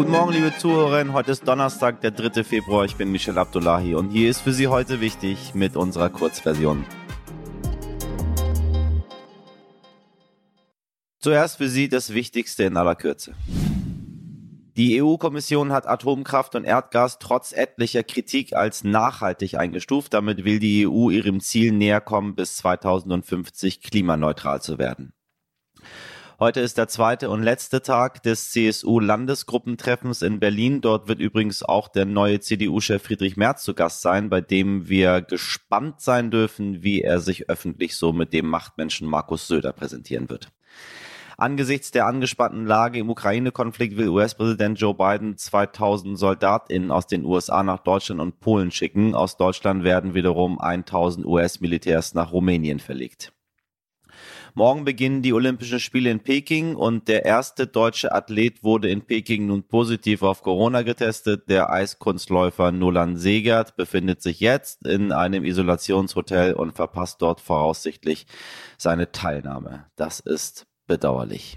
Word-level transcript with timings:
Guten 0.00 0.12
Morgen, 0.12 0.32
liebe 0.32 0.56
Zuhörerinnen. 0.56 1.12
Heute 1.12 1.32
ist 1.32 1.46
Donnerstag, 1.46 2.00
der 2.00 2.12
3. 2.12 2.42
Februar. 2.42 2.86
Ich 2.86 2.96
bin 2.96 3.12
Michel 3.12 3.36
Abdullahi 3.36 3.94
und 3.94 4.08
hier 4.08 4.30
ist 4.30 4.40
für 4.40 4.54
Sie 4.54 4.66
heute 4.66 5.02
wichtig 5.02 5.54
mit 5.54 5.76
unserer 5.76 6.08
Kurzversion. 6.08 6.86
Zuerst 11.18 11.58
für 11.58 11.68
Sie 11.68 11.90
das 11.90 12.14
Wichtigste 12.14 12.62
in 12.64 12.78
aller 12.78 12.94
Kürze. 12.94 13.34
Die 14.74 15.02
EU-Kommission 15.02 15.70
hat 15.70 15.86
Atomkraft 15.86 16.54
und 16.54 16.64
Erdgas 16.64 17.18
trotz 17.18 17.52
etlicher 17.52 18.02
Kritik 18.02 18.54
als 18.54 18.84
nachhaltig 18.84 19.58
eingestuft. 19.58 20.14
Damit 20.14 20.46
will 20.46 20.60
die 20.60 20.88
EU 20.88 21.10
ihrem 21.10 21.40
Ziel 21.40 21.72
näher 21.72 22.00
kommen, 22.00 22.34
bis 22.34 22.56
2050 22.56 23.82
klimaneutral 23.82 24.62
zu 24.62 24.78
werden. 24.78 25.12
Heute 26.40 26.60
ist 26.60 26.78
der 26.78 26.88
zweite 26.88 27.28
und 27.28 27.42
letzte 27.42 27.82
Tag 27.82 28.22
des 28.22 28.50
CSU-Landesgruppentreffens 28.52 30.22
in 30.22 30.40
Berlin. 30.40 30.80
Dort 30.80 31.06
wird 31.06 31.20
übrigens 31.20 31.62
auch 31.62 31.86
der 31.86 32.06
neue 32.06 32.40
CDU-Chef 32.40 33.02
Friedrich 33.02 33.36
Merz 33.36 33.62
zu 33.62 33.74
Gast 33.74 34.00
sein, 34.00 34.30
bei 34.30 34.40
dem 34.40 34.88
wir 34.88 35.20
gespannt 35.20 36.00
sein 36.00 36.30
dürfen, 36.30 36.82
wie 36.82 37.02
er 37.02 37.20
sich 37.20 37.50
öffentlich 37.50 37.94
so 37.94 38.14
mit 38.14 38.32
dem 38.32 38.46
Machtmenschen 38.46 39.06
Markus 39.06 39.48
Söder 39.48 39.74
präsentieren 39.74 40.30
wird. 40.30 40.48
Angesichts 41.36 41.90
der 41.90 42.06
angespannten 42.06 42.64
Lage 42.64 43.00
im 43.00 43.10
Ukraine-Konflikt 43.10 43.98
will 43.98 44.08
US-Präsident 44.08 44.80
Joe 44.80 44.94
Biden 44.94 45.36
2000 45.36 46.18
SoldatInnen 46.18 46.90
aus 46.90 47.06
den 47.06 47.26
USA 47.26 47.62
nach 47.62 47.80
Deutschland 47.80 48.18
und 48.18 48.40
Polen 48.40 48.70
schicken. 48.70 49.14
Aus 49.14 49.36
Deutschland 49.36 49.84
werden 49.84 50.14
wiederum 50.14 50.58
1000 50.58 51.26
US-Militärs 51.26 52.14
nach 52.14 52.32
Rumänien 52.32 52.78
verlegt. 52.78 53.30
Morgen 54.54 54.84
beginnen 54.84 55.22
die 55.22 55.32
Olympischen 55.32 55.80
Spiele 55.80 56.10
in 56.10 56.20
Peking 56.20 56.74
und 56.74 57.08
der 57.08 57.24
erste 57.24 57.66
deutsche 57.66 58.12
Athlet 58.12 58.64
wurde 58.64 58.90
in 58.90 59.02
Peking 59.02 59.46
nun 59.46 59.62
positiv 59.62 60.22
auf 60.22 60.42
Corona 60.42 60.82
getestet. 60.82 61.48
Der 61.48 61.70
Eiskunstläufer 61.70 62.72
Nolan 62.72 63.16
Segert 63.16 63.76
befindet 63.76 64.22
sich 64.22 64.40
jetzt 64.40 64.86
in 64.86 65.12
einem 65.12 65.44
Isolationshotel 65.44 66.54
und 66.54 66.72
verpasst 66.72 67.22
dort 67.22 67.40
voraussichtlich 67.40 68.26
seine 68.76 69.12
Teilnahme. 69.12 69.86
Das 69.96 70.20
ist 70.20 70.66
bedauerlich. 70.86 71.56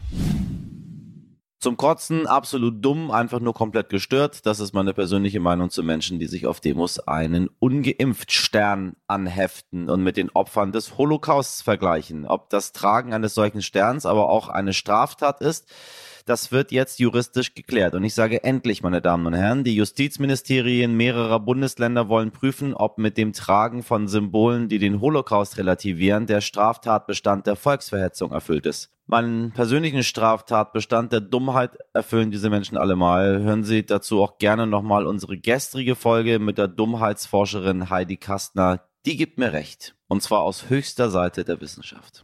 Zum 1.64 1.78
Kotzen 1.78 2.28
absolut 2.28 2.84
dumm, 2.84 3.10
einfach 3.10 3.40
nur 3.40 3.54
komplett 3.54 3.88
gestört. 3.88 4.46
Das 4.46 4.60
ist 4.60 4.74
meine 4.74 4.94
persönliche 4.94 5.40
Meinung 5.40 5.70
zu 5.70 5.82
Menschen, 5.82 6.20
die 6.20 6.28
sich 6.28 6.46
auf 6.46 6.60
Demos 6.60 7.00
einen 7.00 7.50
ungeimpft 7.60 8.34
Stern 8.34 8.98
anheften 9.08 9.90
und 9.90 10.04
mit 10.04 10.18
den 10.18 10.30
Opfern 10.32 10.74
des 10.74 10.98
Holocausts 10.98 11.62
vergleichen. 11.62 12.26
Ob 12.26 12.50
das 12.50 12.74
Tragen 12.74 13.14
eines 13.14 13.34
solchen 13.34 13.62
Sterns 13.62 14.06
aber 14.06 14.28
auch 14.28 14.50
eine 14.50 14.74
Straftat 14.74 15.40
ist, 15.40 15.72
das 16.26 16.52
wird 16.52 16.74
jetzt 16.74 17.00
juristisch 17.00 17.54
geklärt. 17.54 17.96
Und 17.96 18.04
ich 18.04 18.14
sage 18.14 18.44
endlich, 18.44 18.84
meine 18.84 19.02
Damen 19.02 19.26
und 19.26 19.34
Herren, 19.34 19.64
die 19.64 19.78
Justizministerien 19.78 20.98
mehrerer 20.98 21.40
Bundesländer 21.40 22.10
wollen 22.10 22.32
prüfen, 22.32 22.74
ob 22.74 22.98
mit 22.98 23.18
dem 23.18 23.32
Tragen 23.32 23.84
von 23.84 24.10
Symbolen, 24.10 24.68
die 24.68 24.80
den 24.80 25.00
Holocaust 25.00 25.58
relativieren, 25.58 26.28
der 26.28 26.42
Straftatbestand 26.42 27.48
der 27.48 27.56
Volksverhetzung 27.56 28.34
erfüllt 28.34 28.66
ist. 28.66 28.93
Meinen 29.06 29.52
persönlichen 29.52 30.04
Straftatbestand 30.04 31.12
der 31.12 31.20
Dummheit 31.20 31.78
erfüllen 31.94 32.32
diese 32.32 32.50
Menschen 32.50 32.78
allemal. 32.78 33.42
Hören 33.44 33.64
Sie 33.64 33.86
dazu 33.86 34.22
auch 34.22 34.38
gerne 34.38 34.66
nochmal 34.66 35.06
unsere 35.06 35.38
gestrige 35.38 35.96
Folge 35.96 36.40
mit 36.40 36.58
der 36.58 36.70
Dummheitsforscherin 36.70 37.90
Heidi 37.90 38.18
Kastner. 38.18 38.86
Die 39.06 39.18
gibt 39.18 39.38
mir 39.38 39.52
recht. 39.52 39.96
Und 40.08 40.24
zwar 40.24 40.42
aus 40.42 40.70
höchster 40.70 41.10
Seite 41.10 41.44
der 41.44 41.60
Wissenschaft. 41.60 42.24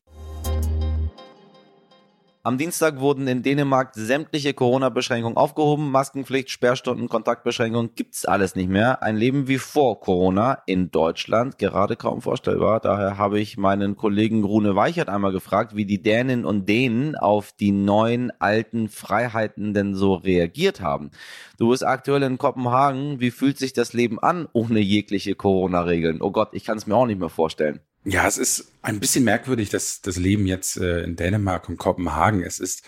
Am 2.50 2.58
Dienstag 2.58 3.00
wurden 3.00 3.28
in 3.28 3.44
Dänemark 3.44 3.92
sämtliche 3.94 4.55
Corona-Beschränkungen 4.55 5.38
aufgehoben. 5.38 5.92
Maskenpflicht, 5.92 6.50
Sperrstunden, 6.50 7.08
Kontaktbeschränkungen 7.08 7.92
gibt's 7.94 8.25
alles 8.25 8.55
nicht 8.55 8.69
mehr. 8.69 9.03
Ein 9.03 9.17
Leben 9.17 9.47
wie 9.47 9.59
vor 9.59 10.00
Corona 10.00 10.64
in 10.66 10.89
Deutschland 10.89 11.59
gerade 11.59 11.95
kaum 11.95 12.23
vorstellbar. 12.23 12.80
Daher 12.80 13.20
habe 13.20 13.39
ich 13.39 13.58
meinen 13.58 13.95
Kollegen 13.95 14.43
Rune 14.43 14.76
Weichert 14.76 15.09
einmal 15.09 15.32
gefragt, 15.32 15.76
wie 15.76 15.86
die 15.86 16.02
Dänen 16.02 16.43
und 16.43 16.67
Dänen 16.67 17.15
auf 17.15 17.52
die 17.52 17.71
neuen 17.71 18.32
alten 18.39 18.89
Freiheiten 18.89 19.76
denn 19.76 19.93
so 19.93 20.15
reagiert 20.15 20.82
haben. 20.82 21.11
Du 21.59 21.70
bist 21.70 21.86
aktuell 21.86 22.23
in 22.23 22.39
Kopenhagen. 22.39 23.20
Wie 23.20 23.30
fühlt 23.30 23.59
sich 23.59 23.73
das 23.73 23.93
Leben 23.93 24.17
an 24.17 24.48
ohne 24.54 24.80
jegliche 24.80 25.36
Corona-Regeln? 25.36 26.20
Oh 26.20 26.32
Gott, 26.32 26.49
ich 26.54 26.64
kann 26.64 26.80
es 26.80 26.88
mir 26.88 26.95
auch 26.95 27.05
nicht 27.05 27.20
mehr 27.20 27.30
vorstellen. 27.30 27.80
Ja, 28.05 28.27
es 28.27 28.37
ist 28.37 28.71
ein 28.82 28.99
bisschen 28.99 29.23
merkwürdig, 29.26 29.70
dass 29.70 30.02
das 30.02 30.17
Leben 30.17 30.45
jetzt 30.48 30.77
äh, 30.77 31.04
in 31.04 31.15
Dänemark 31.15 31.67
und 31.67 31.77
Kopenhagen. 31.77 32.43
Es 32.43 32.60
ist 32.60 32.83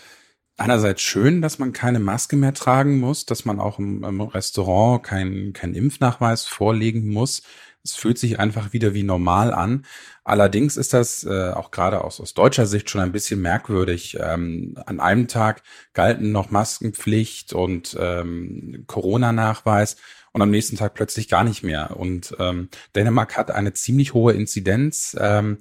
einerseits 0.56 1.02
schön, 1.02 1.42
dass 1.42 1.58
man 1.58 1.72
keine 1.72 2.00
Maske 2.00 2.36
mehr 2.36 2.54
tragen 2.54 2.98
muss, 2.98 3.26
dass 3.26 3.44
man 3.44 3.60
auch 3.60 3.78
im, 3.78 4.04
im 4.04 4.20
Restaurant 4.20 5.02
keinen 5.02 5.52
kein 5.52 5.74
Impfnachweis 5.74 6.46
vorlegen 6.46 7.08
muss. 7.12 7.42
Es 7.84 7.94
fühlt 7.94 8.16
sich 8.16 8.38
einfach 8.38 8.72
wieder 8.72 8.94
wie 8.94 9.02
normal 9.02 9.52
an. 9.52 9.84
Allerdings 10.24 10.76
ist 10.76 10.92
das 10.92 11.24
äh, 11.24 11.50
auch 11.50 11.72
gerade 11.72 12.04
aus, 12.04 12.20
aus 12.20 12.32
deutscher 12.32 12.66
Sicht 12.66 12.88
schon 12.88 13.00
ein 13.00 13.12
bisschen 13.12 13.42
merkwürdig. 13.42 14.16
Ähm, 14.20 14.78
an 14.86 15.00
einem 15.00 15.26
Tag 15.28 15.62
galten 15.92 16.32
noch 16.32 16.50
Maskenpflicht 16.50 17.52
und 17.52 17.96
ähm, 18.00 18.84
Corona-Nachweis 18.86 19.96
und 20.32 20.42
am 20.42 20.50
nächsten 20.50 20.76
Tag 20.76 20.94
plötzlich 20.94 21.28
gar 21.28 21.44
nicht 21.44 21.62
mehr. 21.62 21.96
Und 21.96 22.34
ähm, 22.38 22.68
Dänemark 22.94 23.36
hat 23.36 23.50
eine 23.50 23.72
ziemlich 23.72 24.14
hohe 24.14 24.32
Inzidenz, 24.32 25.16
ähm, 25.20 25.58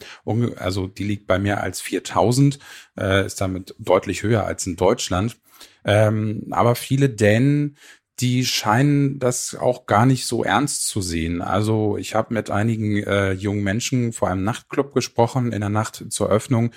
also 0.58 0.88
die 0.88 1.04
liegt 1.04 1.28
bei 1.28 1.40
mehr 1.40 1.62
als 1.62 1.82
4000, 1.82 2.60
äh, 2.98 3.26
ist 3.26 3.42
damit 3.42 3.76
deutlich 3.80 4.24
höher 4.24 4.46
als 4.46 4.66
in 4.66 4.76
Deutschland. 4.76 5.38
Ähm, 5.84 6.48
aber 6.52 6.76
viele 6.76 7.10
Dänen 7.10 7.78
die 8.22 8.46
scheinen 8.46 9.18
das 9.18 9.56
auch 9.56 9.88
gar 9.88 10.06
nicht 10.06 10.28
so 10.28 10.44
ernst 10.44 10.88
zu 10.88 11.02
sehen. 11.02 11.42
Also 11.42 11.98
ich 11.98 12.14
habe 12.14 12.34
mit 12.34 12.52
einigen 12.52 12.98
äh, 13.04 13.32
jungen 13.32 13.64
Menschen 13.64 14.14
vor 14.14 14.30
einem 14.30 14.44
Nachtclub 14.44 14.94
gesprochen 14.94 15.52
in 15.52 15.62
der 15.62 15.70
Nacht 15.70 16.06
zur 16.10 16.30
Öffnung 16.30 16.72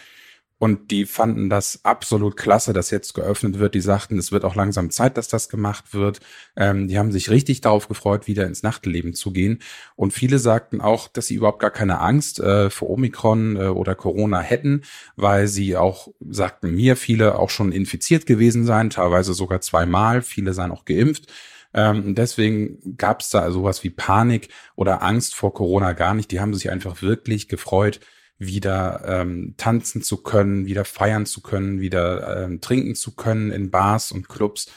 und 0.59 0.91
die 0.92 1.04
fanden 1.04 1.50
das 1.50 1.84
absolut 1.84 2.37
klasse, 2.37 2.72
dass 2.72 2.91
jetzt 2.91 3.15
geöffnet 3.15 3.59
wird. 3.59 3.75
Die 3.75 3.81
sagten, 3.81 4.19
es 4.19 4.31
wird 4.31 4.44
auch 4.44 4.54
langsam 4.54 4.91
Zeit, 4.91 5.16
dass 5.16 5.28
das 5.28 5.48
gemacht 5.48 5.92
wird. 5.92 6.20
Ähm, 6.56 6.87
die 6.87 6.98
haben 6.98 7.10
sich 7.12 7.28
richtig 7.28 7.60
darauf 7.60 7.88
gefreut, 7.88 8.28
wieder 8.28 8.47
ins 8.47 8.62
Nachtleben 8.62 9.15
zu 9.15 9.32
gehen. 9.32 9.59
Und 9.97 10.12
viele 10.12 10.38
sagten 10.38 10.81
auch, 10.81 11.09
dass 11.09 11.26
sie 11.26 11.34
überhaupt 11.34 11.59
gar 11.59 11.72
keine 11.72 12.00
Angst 12.00 12.38
äh, 12.38 12.70
vor 12.70 12.88
Omikron 12.91 13.56
äh, 13.56 13.65
oder 13.66 13.94
Corona 13.97 14.41
hätten, 14.41 14.82
weil 15.16 15.48
sie 15.48 15.76
auch, 15.76 16.09
sagten 16.20 16.75
mir, 16.75 16.97
viele 16.97 17.38
auch 17.38 17.50
schon 17.50 17.72
infiziert 17.72 18.25
gewesen 18.25 18.65
seien, 18.65 18.91
teilweise 18.91 19.34
sogar 19.34 19.60
zweimal. 19.60 20.22
Viele 20.22 20.54
seien 20.54 20.71
auch 20.71 20.84
geimpft. 20.84 21.32
Ähm, 21.75 22.15
deswegen 22.15 22.97
gab 22.97 23.21
es 23.21 23.31
da 23.31 23.50
sowas 23.50 23.82
wie 23.82 23.91
Panik 23.91 24.48
oder 24.76 25.03
Angst 25.03 25.34
vor 25.34 25.53
Corona 25.53 25.92
gar 25.92 26.15
nicht. 26.15 26.31
Die 26.31 26.41
haben 26.41 26.54
sich 26.54 26.71
einfach 26.71 27.03
wirklich 27.03 27.48
gefreut, 27.48 27.98
wieder 28.39 29.03
ähm, 29.06 29.55
tanzen 29.56 30.03
zu 30.03 30.22
können, 30.22 30.67
wieder 30.67 30.84
feiern 30.84 31.27
zu 31.27 31.41
können, 31.41 31.81
wieder 31.81 32.45
ähm, 32.45 32.61
trinken 32.61 32.95
zu 32.95 33.15
können 33.15 33.50
in 33.50 33.71
Bars 33.71 34.12
und 34.12 34.28
Clubs. 34.28 34.71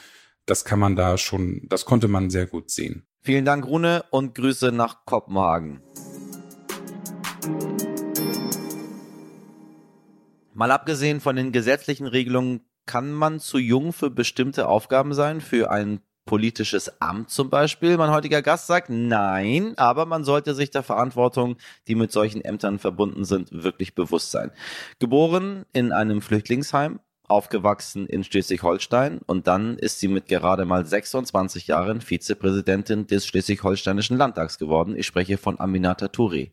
Das 0.46 0.64
kann 0.64 0.78
man 0.78 0.96
da 0.96 1.18
schon, 1.18 1.66
das 1.68 1.84
konnte 1.84 2.08
man 2.08 2.30
sehr 2.30 2.46
gut 2.46 2.70
sehen. 2.70 3.06
Vielen 3.20 3.44
Dank, 3.44 3.66
Rune, 3.66 4.04
und 4.10 4.34
Grüße 4.34 4.72
nach 4.72 5.04
Kopenhagen. 5.04 5.82
Mal 10.54 10.70
abgesehen 10.70 11.20
von 11.20 11.36
den 11.36 11.52
gesetzlichen 11.52 12.06
Regelungen, 12.06 12.62
kann 12.86 13.12
man 13.12 13.38
zu 13.38 13.58
jung 13.58 13.92
für 13.92 14.10
bestimmte 14.10 14.66
Aufgaben 14.66 15.12
sein, 15.12 15.40
für 15.40 15.70
ein 15.70 16.00
politisches 16.28 17.00
Amt 17.00 17.30
zum 17.30 17.48
Beispiel. 17.48 17.96
Mein 17.96 18.10
heutiger 18.10 18.42
Gast 18.42 18.66
sagt 18.66 18.90
nein, 18.90 19.72
aber 19.78 20.04
man 20.04 20.24
sollte 20.24 20.54
sich 20.54 20.70
der 20.70 20.82
Verantwortung, 20.82 21.56
die 21.88 21.94
mit 21.94 22.12
solchen 22.12 22.42
Ämtern 22.42 22.78
verbunden 22.78 23.24
sind, 23.24 23.48
wirklich 23.50 23.94
bewusst 23.94 24.30
sein. 24.30 24.50
Geboren 24.98 25.64
in 25.72 25.90
einem 25.90 26.20
Flüchtlingsheim, 26.20 27.00
aufgewachsen 27.28 28.06
in 28.06 28.24
Schleswig-Holstein 28.24 29.20
und 29.26 29.46
dann 29.46 29.78
ist 29.78 30.00
sie 30.00 30.08
mit 30.08 30.26
gerade 30.26 30.64
mal 30.64 30.86
26 30.86 31.68
Jahren 31.68 32.00
Vizepräsidentin 32.00 33.06
des 33.06 33.26
Schleswig-Holsteinischen 33.26 34.16
Landtags 34.16 34.58
geworden. 34.58 34.96
Ich 34.96 35.06
spreche 35.06 35.38
von 35.38 35.60
Aminata 35.60 36.06
Touré. 36.06 36.50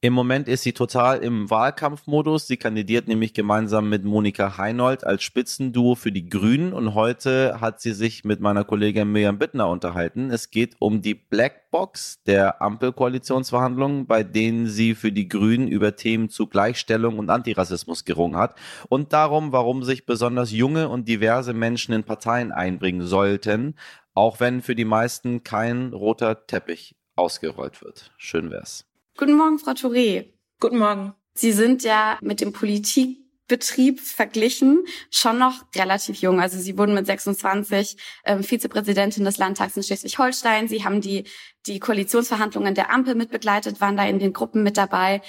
Im 0.00 0.12
Moment 0.12 0.48
ist 0.48 0.62
sie 0.62 0.72
total 0.72 1.18
im 1.18 1.48
Wahlkampfmodus. 1.50 2.46
Sie 2.46 2.56
kandidiert 2.56 3.06
nämlich 3.06 3.34
gemeinsam 3.34 3.88
mit 3.88 4.04
Monika 4.04 4.58
Heinold 4.58 5.04
als 5.04 5.22
Spitzenduo 5.22 5.94
für 5.94 6.10
die 6.10 6.28
Grünen 6.28 6.72
und 6.72 6.94
heute 6.94 7.60
hat 7.60 7.80
sie 7.80 7.92
sich 7.92 8.24
mit 8.24 8.40
meiner 8.40 8.64
Kollegin 8.64 9.12
Miriam 9.12 9.38
Bittner 9.38 9.68
unterhalten. 9.68 10.30
Es 10.30 10.50
geht 10.50 10.76
um 10.78 11.02
die 11.02 11.14
Blackbox 11.14 12.22
der 12.24 12.60
Ampelkoalitionsverhandlungen, 12.62 14.06
bei 14.06 14.22
denen 14.22 14.66
sie 14.66 14.94
für 14.94 15.12
die 15.12 15.28
Grünen 15.28 15.68
über 15.68 15.94
Themen 15.94 16.28
zu 16.28 16.46
Gleichstellung 16.46 17.18
und 17.18 17.30
Antirassismus 17.30 18.04
gerungen 18.04 18.36
hat 18.36 18.56
und 18.88 19.12
darum, 19.12 19.52
warum 19.52 19.82
sich 19.82 20.06
besonders 20.12 20.50
junge 20.50 20.90
und 20.90 21.08
diverse 21.08 21.54
Menschen 21.54 21.94
in 21.94 22.04
Parteien 22.04 22.52
einbringen 22.52 23.06
sollten, 23.06 23.76
auch 24.12 24.40
wenn 24.40 24.60
für 24.60 24.74
die 24.74 24.84
meisten 24.84 25.42
kein 25.42 25.94
roter 25.94 26.46
Teppich 26.46 26.94
ausgerollt 27.16 27.82
wird. 27.82 28.12
Schön 28.18 28.50
wär's. 28.50 28.84
Guten 29.16 29.32
Morgen, 29.32 29.58
Frau 29.58 29.70
Touré. 29.70 30.26
Guten 30.60 30.76
Morgen. 30.76 31.14
Sie 31.32 31.52
sind 31.52 31.82
ja 31.82 32.18
mit 32.20 32.42
dem 32.42 32.52
Politik 32.52 33.20
Betrieb 33.48 34.00
verglichen 34.00 34.84
schon 35.10 35.38
noch 35.38 35.64
relativ 35.74 36.16
jung. 36.16 36.42
Also 36.42 36.58
sie 36.58 36.76
wurden 36.76 36.92
mit 36.92 37.06
26 37.06 37.96
ähm, 38.26 38.42
Vizepräsidentin 38.42 39.24
des 39.24 39.38
Landtags 39.38 39.78
in 39.78 39.82
Schleswig-Holstein. 39.82 40.68
Sie 40.68 40.84
haben 40.84 41.00
die, 41.00 41.24
die 41.66 41.80
Koalitionsverhandlungen 41.80 42.74
der 42.74 42.90
Ampel 42.90 43.14
mitbegleitet, 43.14 43.80
waren 43.80 43.96
da 43.96 44.04
in 44.04 44.18
den 44.18 44.34
Gruppen 44.34 44.62
mit 44.62 44.76
dabei. 44.76 45.22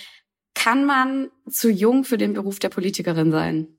Kann 0.55 0.83
man 0.83 1.31
zu 1.49 1.69
jung 1.69 2.03
für 2.03 2.17
den 2.17 2.33
Beruf 2.33 2.59
der 2.59 2.69
Politikerin 2.69 3.31
sein? 3.31 3.77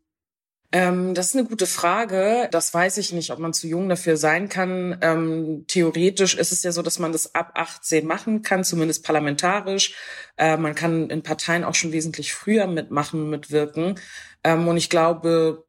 Ähm, 0.75 1.15
das 1.15 1.27
ist 1.29 1.37
eine 1.37 1.47
gute 1.47 1.69
Frage. 1.69 2.49
Das 2.51 2.75
weiß 2.75 2.99
ich 2.99 3.13
nicht, 3.13 3.31
ob 3.31 3.39
man 3.39 3.53
zu 3.53 3.69
jung 3.69 3.89
dafür 3.89 4.17
sein 4.17 4.49
kann. 4.49 4.99
Ähm, 5.03 5.67
theoretisch 5.69 6.35
ist 6.35 6.51
es 6.51 6.65
ja 6.65 6.73
so, 6.73 6.83
dass 6.83 6.99
man 6.99 7.13
das 7.13 7.37
ab 7.37 7.53
18 7.55 8.05
machen 8.05 8.43
kann, 8.43 8.65
zumindest 8.65 9.05
parlamentarisch. 9.05 9.95
Äh, 10.37 10.57
man 10.57 10.75
kann 10.75 11.11
in 11.11 11.23
Parteien 11.23 11.63
auch 11.63 11.77
schon 11.77 11.93
wesentlich 11.93 12.35
früher 12.35 12.67
mitmachen, 12.67 13.31
mitwirken. 13.31 14.01
Ähm, 14.43 14.67
und 14.67 14.77
ich 14.77 14.91
glaube 14.91 15.65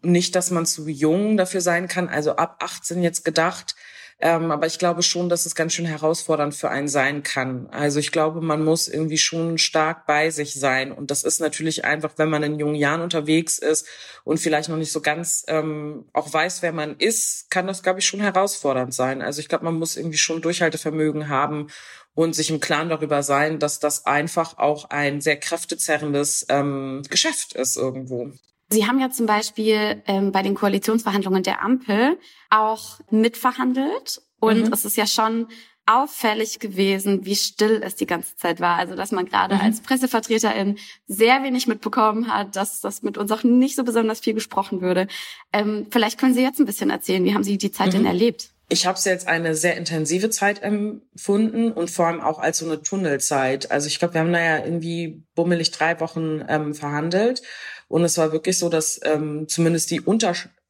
nicht, 0.00 0.34
dass 0.34 0.50
man 0.50 0.64
zu 0.64 0.88
jung 0.88 1.36
dafür 1.36 1.60
sein 1.60 1.86
kann. 1.86 2.08
Also 2.08 2.36
ab 2.36 2.62
18 2.62 3.02
jetzt 3.02 3.22
gedacht. 3.22 3.75
Ähm, 4.18 4.50
aber 4.50 4.66
ich 4.66 4.78
glaube 4.78 5.02
schon, 5.02 5.28
dass 5.28 5.44
es 5.44 5.54
ganz 5.54 5.74
schön 5.74 5.84
herausfordernd 5.84 6.54
für 6.54 6.70
einen 6.70 6.88
sein 6.88 7.22
kann. 7.22 7.68
Also 7.70 8.00
ich 8.00 8.12
glaube, 8.12 8.40
man 8.40 8.64
muss 8.64 8.88
irgendwie 8.88 9.18
schon 9.18 9.58
stark 9.58 10.06
bei 10.06 10.30
sich 10.30 10.54
sein. 10.54 10.90
Und 10.90 11.10
das 11.10 11.22
ist 11.22 11.38
natürlich 11.38 11.84
einfach, 11.84 12.12
wenn 12.16 12.30
man 12.30 12.42
in 12.42 12.58
jungen 12.58 12.76
Jahren 12.76 13.02
unterwegs 13.02 13.58
ist 13.58 13.86
und 14.24 14.38
vielleicht 14.38 14.70
noch 14.70 14.78
nicht 14.78 14.92
so 14.92 15.02
ganz 15.02 15.44
ähm, 15.48 16.06
auch 16.14 16.32
weiß, 16.32 16.62
wer 16.62 16.72
man 16.72 16.96
ist, 16.96 17.50
kann 17.50 17.66
das, 17.66 17.82
glaube 17.82 17.98
ich, 17.98 18.06
schon 18.06 18.20
herausfordernd 18.20 18.94
sein. 18.94 19.20
Also 19.20 19.40
ich 19.40 19.48
glaube, 19.48 19.66
man 19.66 19.78
muss 19.78 19.98
irgendwie 19.98 20.18
schon 20.18 20.40
Durchhaltevermögen 20.40 21.28
haben 21.28 21.68
und 22.14 22.34
sich 22.34 22.50
im 22.50 22.60
Klaren 22.60 22.88
darüber 22.88 23.22
sein, 23.22 23.58
dass 23.58 23.80
das 23.80 24.06
einfach 24.06 24.56
auch 24.56 24.88
ein 24.88 25.20
sehr 25.20 25.36
kräftezerrendes 25.38 26.46
ähm, 26.48 27.02
Geschäft 27.10 27.52
ist 27.52 27.76
irgendwo. 27.76 28.32
Sie 28.68 28.86
haben 28.86 28.98
ja 28.98 29.10
zum 29.10 29.26
Beispiel 29.26 30.02
ähm, 30.06 30.32
bei 30.32 30.42
den 30.42 30.54
Koalitionsverhandlungen 30.54 31.42
der 31.42 31.62
Ampel 31.62 32.18
auch 32.50 33.00
mitverhandelt. 33.10 34.20
Und 34.40 34.66
mhm. 34.66 34.72
es 34.72 34.84
ist 34.84 34.96
ja 34.96 35.06
schon 35.06 35.46
auffällig 35.86 36.58
gewesen, 36.58 37.24
wie 37.24 37.36
still 37.36 37.80
es 37.82 37.94
die 37.94 38.06
ganze 38.06 38.34
Zeit 38.34 38.60
war. 38.60 38.76
Also, 38.76 38.96
dass 38.96 39.12
man 39.12 39.24
gerade 39.26 39.54
mhm. 39.54 39.60
als 39.60 39.80
Pressevertreterin 39.80 40.78
sehr 41.06 41.44
wenig 41.44 41.68
mitbekommen 41.68 42.32
hat, 42.32 42.56
dass 42.56 42.80
das 42.80 43.02
mit 43.02 43.16
uns 43.16 43.30
auch 43.30 43.44
nicht 43.44 43.76
so 43.76 43.84
besonders 43.84 44.18
viel 44.20 44.34
gesprochen 44.34 44.80
würde. 44.80 45.06
Ähm, 45.52 45.86
vielleicht 45.90 46.18
können 46.18 46.34
Sie 46.34 46.42
jetzt 46.42 46.58
ein 46.58 46.66
bisschen 46.66 46.90
erzählen, 46.90 47.24
wie 47.24 47.34
haben 47.34 47.44
Sie 47.44 47.56
die 47.56 47.70
Zeit 47.70 47.88
mhm. 47.88 47.98
denn 47.98 48.06
erlebt? 48.06 48.50
Ich 48.68 48.86
habe 48.86 48.98
es 48.98 49.04
jetzt 49.04 49.28
eine 49.28 49.54
sehr 49.54 49.76
intensive 49.76 50.28
Zeit 50.30 50.62
empfunden 50.62 51.70
und 51.70 51.90
vor 51.90 52.08
allem 52.08 52.20
auch 52.20 52.40
als 52.40 52.58
so 52.58 52.66
eine 52.66 52.82
Tunnelzeit. 52.82 53.70
Also 53.70 53.86
ich 53.86 54.00
glaube, 54.00 54.14
wir 54.14 54.20
haben 54.22 54.32
da 54.32 54.40
ja 54.40 54.64
irgendwie 54.64 55.22
bummelig 55.36 55.70
drei 55.70 56.00
Wochen 56.00 56.44
ähm, 56.48 56.74
verhandelt 56.74 57.42
und 57.88 58.02
es 58.02 58.18
war 58.18 58.32
wirklich 58.32 58.58
so, 58.58 58.68
dass 58.68 59.00
ähm, 59.04 59.46
zumindest 59.48 59.90
die 59.92 60.00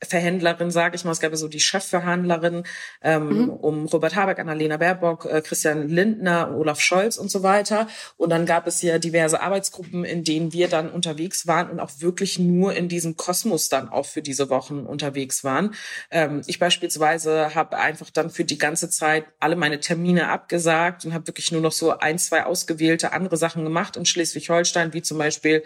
Unterverhändlerin, 0.02 0.70
sage 0.70 0.94
ich 0.94 1.04
mal, 1.04 1.12
es 1.12 1.20
gab 1.20 1.30
ja 1.30 1.38
so 1.38 1.48
die 1.48 1.60
Chefverhandlerin 1.60 2.64
ähm, 3.00 3.28
mhm. 3.28 3.50
um 3.50 3.86
Robert 3.86 4.14
Habeck, 4.14 4.38
Annalena 4.38 4.76
Baerbock, 4.76 5.24
äh, 5.24 5.40
Christian 5.40 5.88
Lindner, 5.88 6.54
Olaf 6.54 6.80
Scholz 6.80 7.16
und 7.16 7.30
so 7.30 7.42
weiter. 7.42 7.88
Und 8.18 8.28
dann 8.28 8.44
gab 8.44 8.66
es 8.66 8.82
ja 8.82 8.98
diverse 8.98 9.40
Arbeitsgruppen, 9.40 10.04
in 10.04 10.22
denen 10.22 10.52
wir 10.52 10.68
dann 10.68 10.90
unterwegs 10.90 11.46
waren 11.46 11.70
und 11.70 11.80
auch 11.80 11.90
wirklich 12.00 12.38
nur 12.38 12.74
in 12.74 12.90
diesem 12.90 13.16
Kosmos 13.16 13.70
dann 13.70 13.88
auch 13.88 14.04
für 14.04 14.20
diese 14.20 14.50
Wochen 14.50 14.80
unterwegs 14.80 15.44
waren. 15.44 15.74
Ähm, 16.10 16.42
ich 16.46 16.58
beispielsweise 16.58 17.54
habe 17.54 17.78
einfach 17.78 18.10
dann 18.10 18.28
für 18.28 18.44
die 18.44 18.58
ganze 18.58 18.90
Zeit 18.90 19.24
alle 19.40 19.56
meine 19.56 19.80
Termine 19.80 20.28
abgesagt 20.28 21.06
und 21.06 21.14
habe 21.14 21.26
wirklich 21.26 21.52
nur 21.52 21.62
noch 21.62 21.72
so 21.72 21.96
ein, 21.96 22.18
zwei 22.18 22.44
ausgewählte 22.44 23.14
andere 23.14 23.38
Sachen 23.38 23.64
gemacht 23.64 23.96
in 23.96 24.04
Schleswig-Holstein, 24.04 24.92
wie 24.92 25.00
zum 25.00 25.16
Beispiel 25.16 25.62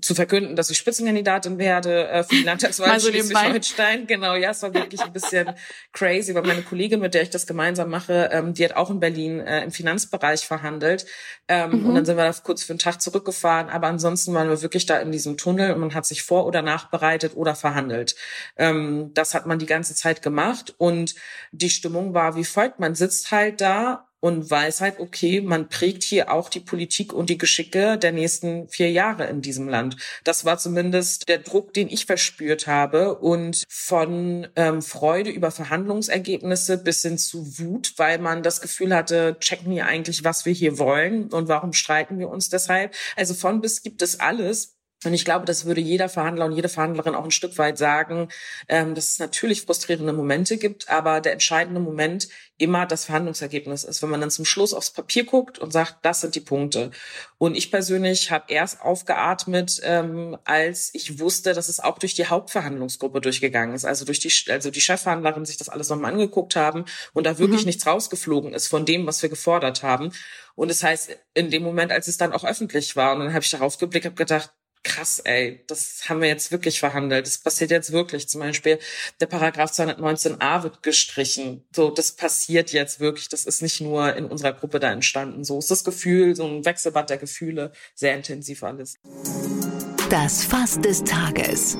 zu 0.00 0.14
verkünden, 0.14 0.56
dass 0.56 0.70
ich 0.70 0.78
Spitzenkandidatin 0.78 1.58
werde 1.58 2.08
äh, 2.08 2.24
für 2.24 2.36
die 2.36 2.42
Landtagswahl 2.44 2.98
so 2.98 3.10
Schleswig-Holstein. 3.10 4.06
Genau, 4.06 4.34
ja, 4.34 4.50
es 4.50 4.62
war 4.62 4.74
wirklich 4.74 5.00
ein 5.02 5.12
bisschen 5.12 5.50
crazy, 5.92 6.34
weil 6.34 6.42
meine 6.42 6.62
Kollegin, 6.62 7.00
mit 7.00 7.14
der 7.14 7.22
ich 7.22 7.30
das 7.30 7.46
gemeinsam 7.46 7.90
mache, 7.90 8.30
ähm, 8.32 8.54
die 8.54 8.64
hat 8.64 8.74
auch 8.76 8.90
in 8.90 9.00
Berlin 9.00 9.40
äh, 9.40 9.62
im 9.64 9.70
Finanzbereich 9.70 10.46
verhandelt. 10.46 11.06
Ähm, 11.48 11.70
mhm. 11.70 11.86
Und 11.86 11.94
dann 11.94 12.04
sind 12.04 12.16
wir 12.16 12.24
da 12.24 12.32
kurz 12.42 12.64
für 12.64 12.72
einen 12.72 12.78
Tag 12.78 13.00
zurückgefahren. 13.00 13.68
Aber 13.68 13.86
ansonsten 13.86 14.34
waren 14.34 14.48
wir 14.48 14.62
wirklich 14.62 14.86
da 14.86 14.98
in 14.98 15.12
diesem 15.12 15.36
Tunnel 15.36 15.72
und 15.72 15.80
man 15.80 15.94
hat 15.94 16.06
sich 16.06 16.22
vor- 16.22 16.46
oder 16.46 16.62
nachbereitet 16.62 17.36
oder 17.36 17.54
verhandelt. 17.54 18.16
Ähm, 18.56 19.10
das 19.14 19.34
hat 19.34 19.46
man 19.46 19.58
die 19.58 19.66
ganze 19.66 19.94
Zeit 19.94 20.22
gemacht 20.22 20.74
und 20.78 21.14
die 21.52 21.70
Stimmung 21.70 22.14
war 22.14 22.36
wie 22.36 22.44
folgt. 22.44 22.80
Man 22.80 22.94
sitzt 22.94 23.30
halt 23.30 23.60
da 23.60 24.08
und 24.24 24.50
weiß 24.50 24.80
halt, 24.80 25.00
okay, 25.00 25.42
man 25.42 25.68
prägt 25.68 26.02
hier 26.02 26.32
auch 26.32 26.48
die 26.48 26.60
Politik 26.60 27.12
und 27.12 27.28
die 27.28 27.36
Geschicke 27.36 27.98
der 27.98 28.10
nächsten 28.10 28.66
vier 28.70 28.90
Jahre 28.90 29.26
in 29.26 29.42
diesem 29.42 29.68
Land. 29.68 29.98
Das 30.24 30.46
war 30.46 30.56
zumindest 30.56 31.28
der 31.28 31.40
Druck, 31.40 31.74
den 31.74 31.90
ich 31.90 32.06
verspürt 32.06 32.66
habe 32.66 33.16
und 33.16 33.64
von 33.68 34.46
ähm, 34.56 34.80
Freude 34.80 35.28
über 35.28 35.50
Verhandlungsergebnisse 35.50 36.78
bis 36.78 37.02
hin 37.02 37.18
zu 37.18 37.58
Wut, 37.58 37.92
weil 37.98 38.18
man 38.18 38.42
das 38.42 38.62
Gefühl 38.62 38.94
hatte, 38.94 39.36
checken 39.40 39.70
wir 39.74 39.84
eigentlich, 39.84 40.24
was 40.24 40.46
wir 40.46 40.54
hier 40.54 40.78
wollen 40.78 41.30
und 41.30 41.48
warum 41.48 41.74
streiten 41.74 42.18
wir 42.18 42.30
uns 42.30 42.48
deshalb. 42.48 42.94
Also 43.16 43.34
von 43.34 43.60
bis 43.60 43.82
gibt 43.82 44.00
es 44.00 44.20
alles. 44.20 44.73
Und 45.04 45.14
ich 45.14 45.24
glaube, 45.24 45.44
das 45.44 45.64
würde 45.64 45.80
jeder 45.80 46.08
Verhandler 46.08 46.46
und 46.46 46.52
jede 46.52 46.68
Verhandlerin 46.68 47.14
auch 47.14 47.24
ein 47.24 47.30
Stück 47.30 47.58
weit 47.58 47.78
sagen, 47.78 48.28
ähm, 48.68 48.94
dass 48.94 49.08
es 49.08 49.18
natürlich 49.18 49.62
frustrierende 49.62 50.12
Momente 50.12 50.56
gibt, 50.56 50.88
aber 50.88 51.20
der 51.20 51.32
entscheidende 51.32 51.80
Moment 51.80 52.28
immer 52.56 52.86
das 52.86 53.06
Verhandlungsergebnis 53.06 53.82
ist, 53.82 54.02
wenn 54.02 54.10
man 54.10 54.20
dann 54.20 54.30
zum 54.30 54.44
Schluss 54.44 54.72
aufs 54.72 54.92
Papier 54.92 55.24
guckt 55.24 55.58
und 55.58 55.72
sagt, 55.72 55.96
das 56.02 56.20
sind 56.20 56.36
die 56.36 56.40
Punkte. 56.40 56.92
Und 57.36 57.56
ich 57.56 57.70
persönlich 57.70 58.30
habe 58.30 58.44
erst 58.48 58.80
aufgeatmet, 58.80 59.80
ähm, 59.82 60.38
als 60.44 60.90
ich 60.94 61.18
wusste, 61.18 61.52
dass 61.52 61.68
es 61.68 61.80
auch 61.80 61.98
durch 61.98 62.14
die 62.14 62.26
Hauptverhandlungsgruppe 62.26 63.20
durchgegangen 63.20 63.74
ist, 63.74 63.84
also 63.84 64.04
durch 64.04 64.20
die, 64.20 64.32
also 64.50 64.70
die 64.70 64.80
Chefverhandlerin 64.80 65.44
sich 65.44 65.56
das 65.56 65.68
alles 65.68 65.88
nochmal 65.88 66.12
angeguckt 66.12 66.54
haben 66.54 66.84
und 67.12 67.26
da 67.26 67.38
wirklich 67.38 67.62
mhm. 67.62 67.66
nichts 67.66 67.86
rausgeflogen 67.86 68.54
ist 68.54 68.68
von 68.68 68.86
dem, 68.86 69.06
was 69.06 69.20
wir 69.22 69.28
gefordert 69.28 69.82
haben. 69.82 70.12
Und 70.54 70.70
das 70.70 70.82
heißt, 70.82 71.16
in 71.34 71.50
dem 71.50 71.64
Moment, 71.64 71.90
als 71.90 72.06
es 72.06 72.16
dann 72.16 72.32
auch 72.32 72.44
öffentlich 72.44 72.94
war, 72.94 73.14
und 73.14 73.20
dann 73.20 73.34
habe 73.34 73.44
ich 73.44 73.50
darauf 73.50 73.78
geblickt, 73.78 74.06
habe 74.06 74.14
gedacht, 74.14 74.52
krass, 74.84 75.18
ey, 75.18 75.64
das 75.66 76.08
haben 76.08 76.20
wir 76.20 76.28
jetzt 76.28 76.52
wirklich 76.52 76.78
verhandelt. 76.78 77.26
Das 77.26 77.38
passiert 77.38 77.70
jetzt 77.70 77.90
wirklich. 77.90 78.28
Zum 78.28 78.40
Beispiel 78.40 78.78
der 79.20 79.26
Paragraph 79.26 79.72
219a 79.72 80.62
wird 80.62 80.82
gestrichen. 80.82 81.64
So, 81.74 81.90
das 81.90 82.12
passiert 82.12 82.72
jetzt 82.72 83.00
wirklich. 83.00 83.28
Das 83.28 83.44
ist 83.46 83.62
nicht 83.62 83.80
nur 83.80 84.14
in 84.14 84.26
unserer 84.26 84.52
Gruppe 84.52 84.78
da 84.78 84.92
entstanden. 84.92 85.42
So 85.42 85.58
ist 85.58 85.70
das 85.70 85.82
Gefühl, 85.84 86.36
so 86.36 86.46
ein 86.46 86.64
Wechselbad 86.64 87.10
der 87.10 87.18
Gefühle, 87.18 87.72
sehr 87.94 88.14
intensiv 88.14 88.62
alles. 88.62 88.98
Das 90.10 90.44
Fass 90.44 90.80
des 90.80 91.02
Tages. 91.02 91.78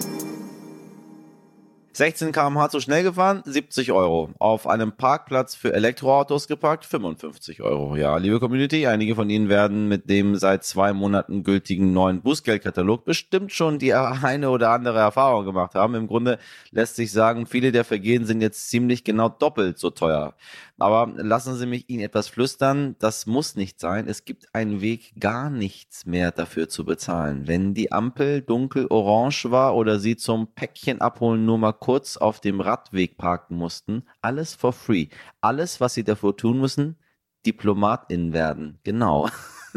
16 1.96 2.32
km/h 2.32 2.70
zu 2.70 2.80
schnell 2.80 3.04
gefahren, 3.04 3.42
70 3.44 3.92
Euro. 3.92 4.30
Auf 4.40 4.66
einem 4.66 4.96
Parkplatz 4.96 5.54
für 5.54 5.72
Elektroautos 5.72 6.48
geparkt, 6.48 6.84
55 6.84 7.62
Euro. 7.62 7.94
Ja, 7.94 8.16
liebe 8.16 8.40
Community, 8.40 8.88
einige 8.88 9.14
von 9.14 9.30
Ihnen 9.30 9.48
werden 9.48 9.86
mit 9.86 10.10
dem 10.10 10.34
seit 10.34 10.64
zwei 10.64 10.92
Monaten 10.92 11.44
gültigen 11.44 11.92
neuen 11.92 12.20
Bußgeldkatalog 12.20 13.04
bestimmt 13.04 13.52
schon 13.52 13.78
die 13.78 13.94
eine 13.94 14.50
oder 14.50 14.70
andere 14.70 14.98
Erfahrung 14.98 15.44
gemacht 15.44 15.76
haben. 15.76 15.94
Im 15.94 16.08
Grunde 16.08 16.40
lässt 16.72 16.96
sich 16.96 17.12
sagen, 17.12 17.46
viele 17.46 17.70
der 17.70 17.84
Vergehen 17.84 18.24
sind 18.24 18.40
jetzt 18.40 18.70
ziemlich 18.70 19.04
genau 19.04 19.28
doppelt 19.28 19.78
so 19.78 19.90
teuer. 19.90 20.34
Aber 20.78 21.12
lassen 21.16 21.54
Sie 21.54 21.66
mich 21.66 21.88
Ihnen 21.88 22.02
etwas 22.02 22.26
flüstern. 22.26 22.96
Das 22.98 23.26
muss 23.26 23.54
nicht 23.54 23.78
sein. 23.78 24.08
Es 24.08 24.24
gibt 24.24 24.52
einen 24.52 24.80
Weg, 24.80 25.12
gar 25.20 25.48
nichts 25.48 26.04
mehr 26.04 26.32
dafür 26.32 26.68
zu 26.68 26.84
bezahlen. 26.84 27.46
Wenn 27.46 27.74
die 27.74 27.92
Ampel 27.92 28.42
dunkel 28.42 28.88
orange 28.90 29.52
war 29.52 29.76
oder 29.76 30.00
Sie 30.00 30.16
zum 30.16 30.48
Päckchen 30.48 31.00
abholen 31.00 31.44
nur 31.44 31.58
mal 31.58 31.72
kurz 31.84 32.16
auf 32.16 32.40
dem 32.40 32.62
Radweg 32.62 33.18
parken 33.18 33.56
mussten, 33.56 34.04
alles 34.22 34.54
for 34.54 34.72
free. 34.72 35.08
Alles, 35.42 35.82
was 35.82 35.92
Sie 35.92 36.02
dafür 36.02 36.34
tun 36.34 36.58
müssen, 36.58 36.96
Diplomatin 37.44 38.32
werden. 38.32 38.78
Genau. 38.84 39.28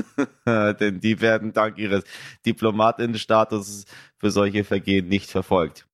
Denn 0.45 1.01
die 1.01 1.19
werden 1.19 1.51
dank 1.51 1.77
ihres 1.77 2.05
Diplomatinnenstatus 2.45 3.83
für 4.15 4.31
solche 4.31 4.63
Vergehen 4.63 5.09
nicht 5.09 5.29
verfolgt. 5.29 5.85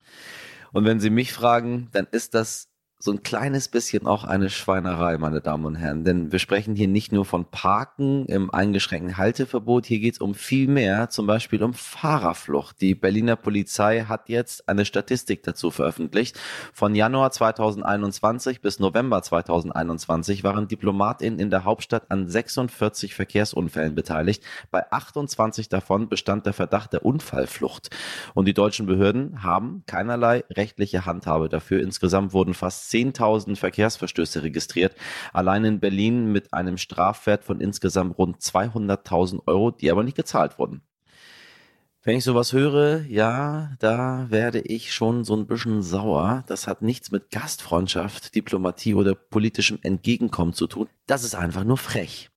Und 0.71 0.85
wenn 0.85 0.99
Sie 0.99 1.09
mich 1.09 1.33
fragen, 1.33 1.89
dann 1.93 2.05
ist 2.11 2.35
das 2.35 2.69
so 3.03 3.11
ein 3.11 3.21
kleines 3.21 3.67
bisschen 3.67 4.07
auch 4.07 4.23
eine 4.23 4.49
Schweinerei, 4.49 5.17
meine 5.17 5.41
Damen 5.41 5.65
und 5.65 5.75
Herren. 5.75 6.05
Denn 6.05 6.31
wir 6.31 6.39
sprechen 6.39 6.73
hier 6.73 6.87
nicht 6.87 7.11
nur 7.11 7.25
von 7.25 7.43
Parken 7.43 8.25
im 8.27 8.49
eingeschränkten 8.49 9.17
Halteverbot, 9.17 9.85
hier 9.85 9.99
geht 9.99 10.13
es 10.13 10.19
um 10.21 10.33
viel 10.33 10.69
mehr, 10.69 11.09
zum 11.09 11.27
Beispiel 11.27 11.61
um 11.63 11.73
Fahrerflucht. 11.73 12.79
Die 12.79 12.95
Berliner 12.95 13.35
Polizei 13.35 14.05
hat 14.07 14.29
jetzt 14.29 14.69
eine 14.69 14.85
Statistik 14.85 15.43
dazu 15.43 15.69
veröffentlicht. 15.69 16.39
Von 16.71 16.95
Januar 16.95 17.31
2021 17.31 18.61
bis 18.61 18.79
November 18.79 19.21
2021 19.21 20.45
waren 20.45 20.69
Diplomatinnen 20.69 21.39
in 21.39 21.49
der 21.49 21.65
Hauptstadt 21.65 22.09
an 22.09 22.29
46 22.29 23.15
Verkehrsunfällen 23.15 23.95
beteiligt. 23.95 24.45
Bei 24.71 24.89
28 24.93 25.67
davon 25.67 26.07
bestand 26.07 26.45
der 26.45 26.53
Verdacht 26.53 26.93
der 26.93 27.03
Unfallflucht. 27.03 27.89
Und 28.33 28.47
die 28.47 28.53
deutschen 28.53 28.85
Behörden 28.85 29.43
haben 29.43 29.83
keinerlei 29.87 30.45
rechtliche 30.49 31.05
Handhabe 31.05 31.49
dafür. 31.49 31.81
Insgesamt 31.81 32.31
wurden 32.31 32.53
fast 32.53 32.92
10.000 32.93 33.55
Verkehrsverstöße 33.55 34.43
registriert. 34.43 34.95
Allein 35.33 35.65
in 35.65 35.79
Berlin 35.79 36.31
mit 36.31 36.53
einem 36.53 36.77
Strafwert 36.77 37.43
von 37.43 37.59
insgesamt 37.59 38.17
rund 38.17 38.37
200.000 38.39 39.47
Euro, 39.47 39.71
die 39.71 39.89
aber 39.89 40.03
nicht 40.03 40.17
gezahlt 40.17 40.59
wurden. 40.59 40.81
Wenn 42.05 42.17
ich 42.17 42.25
sowas 42.25 42.51
höre, 42.51 43.05
ja, 43.07 43.71
da 43.79 44.25
werde 44.29 44.59
ich 44.59 44.93
schon 44.93 45.23
so 45.23 45.37
ein 45.37 45.47
bisschen 45.47 45.81
sauer. 45.81 46.43
Das 46.47 46.67
hat 46.67 46.81
nichts 46.81 47.11
mit 47.11 47.31
Gastfreundschaft, 47.31 48.35
Diplomatie 48.35 48.93
oder 48.93 49.15
politischem 49.15 49.79
Entgegenkommen 49.83 50.51
zu 50.51 50.67
tun. 50.67 50.89
Das 51.07 51.23
ist 51.23 51.33
einfach 51.33 51.63
nur 51.63 51.77
frech. 51.77 52.29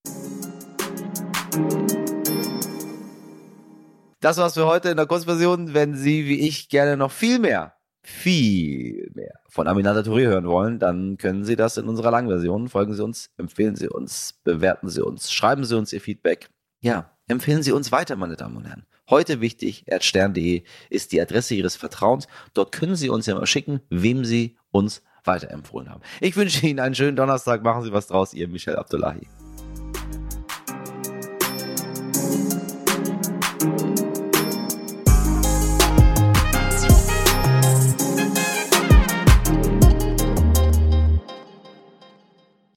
Das 4.20 4.38
war's 4.38 4.54
für 4.54 4.66
heute 4.66 4.88
in 4.88 4.96
der 4.96 5.06
Kurzversion. 5.06 5.74
Wenn 5.74 5.94
Sie 5.94 6.26
wie 6.26 6.46
ich 6.46 6.68
gerne 6.68 6.96
noch 6.96 7.10
viel 7.10 7.38
mehr, 7.38 7.75
viel 8.06 9.10
mehr 9.14 9.40
von 9.48 9.66
Aminata 9.66 10.00
Touré 10.00 10.26
hören 10.26 10.46
wollen, 10.46 10.78
dann 10.78 11.18
können 11.18 11.44
Sie 11.44 11.56
das 11.56 11.76
in 11.76 11.88
unserer 11.88 12.12
Langversion. 12.12 12.68
Folgen 12.68 12.94
Sie 12.94 13.02
uns, 13.02 13.30
empfehlen 13.36 13.74
Sie 13.74 13.88
uns, 13.88 14.38
bewerten 14.44 14.88
Sie 14.88 15.04
uns, 15.04 15.32
schreiben 15.32 15.64
Sie 15.64 15.76
uns 15.76 15.92
Ihr 15.92 16.00
Feedback. 16.00 16.48
Ja, 16.80 17.10
empfehlen 17.26 17.64
Sie 17.64 17.72
uns 17.72 17.90
weiter, 17.90 18.14
meine 18.14 18.36
Damen 18.36 18.56
und 18.56 18.66
Herren. 18.66 18.86
Heute 19.10 19.40
wichtig, 19.40 19.84
erdstern.de 19.86 20.62
ist 20.88 21.10
die 21.10 21.20
Adresse 21.20 21.56
Ihres 21.56 21.74
Vertrauens. 21.74 22.28
Dort 22.54 22.70
können 22.70 22.94
Sie 22.94 23.08
uns 23.08 23.26
ja 23.26 23.34
mal 23.34 23.46
schicken, 23.46 23.80
wem 23.90 24.24
Sie 24.24 24.56
uns 24.70 25.02
weiterempfohlen 25.24 25.90
haben. 25.90 26.02
Ich 26.20 26.36
wünsche 26.36 26.64
Ihnen 26.64 26.78
einen 26.78 26.94
schönen 26.94 27.16
Donnerstag. 27.16 27.64
Machen 27.64 27.82
Sie 27.82 27.92
was 27.92 28.06
draus, 28.06 28.34
Ihr 28.34 28.46
Michel 28.46 28.76
Abdullahi. 28.76 29.26